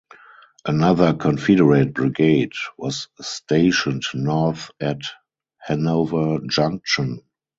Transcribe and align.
Another 0.65 1.13
Confederate 1.13 1.93
brigade 1.93 2.53
was 2.75 3.07
stationed 3.21 4.01
north 4.15 4.71
at 4.79 5.01
Hanover 5.59 6.39
Junction. 6.49 7.21